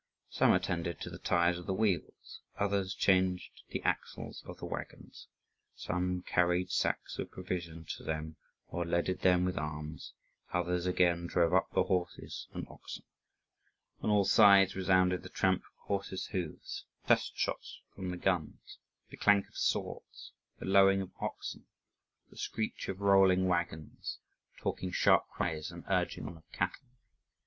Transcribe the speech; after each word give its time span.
Some 0.31 0.51
attended 0.51 0.99
to 1.01 1.11
the 1.11 1.19
tyres 1.19 1.59
of 1.59 1.67
the 1.67 1.75
wheels, 1.75 2.41
others 2.57 2.95
changed 2.95 3.61
the 3.67 3.83
axles 3.83 4.41
of 4.47 4.57
the 4.57 4.65
waggons; 4.65 5.27
some 5.75 6.23
carried 6.23 6.71
sacks 6.71 7.19
of 7.19 7.29
provisions 7.29 7.93
to 7.97 8.03
them 8.03 8.37
or 8.65 8.83
leaded 8.83 9.19
them 9.21 9.45
with 9.45 9.59
arms; 9.59 10.13
others 10.53 10.87
again 10.87 11.27
drove 11.27 11.53
up 11.53 11.69
the 11.73 11.83
horses 11.83 12.47
and 12.51 12.65
oxen. 12.67 13.03
On 14.01 14.09
all 14.09 14.25
sides 14.25 14.75
resounded 14.75 15.21
the 15.21 15.29
tramp 15.29 15.61
of 15.65 15.85
horses' 15.85 16.29
hoofs, 16.31 16.83
test 17.05 17.37
shots 17.37 17.81
from 17.93 18.09
the 18.09 18.17
guns, 18.17 18.79
the 19.11 19.17
clank 19.17 19.47
of 19.47 19.55
swords, 19.55 20.31
the 20.57 20.65
lowing 20.65 21.03
of 21.03 21.11
oxen, 21.21 21.67
the 22.31 22.37
screech 22.37 22.89
of 22.89 23.01
rolling 23.01 23.47
waggons, 23.47 24.17
talking, 24.57 24.91
sharp 24.91 25.27
cries 25.27 25.69
and 25.71 25.83
urging 25.89 26.25
on 26.25 26.37
of 26.37 26.51
cattle. 26.51 26.87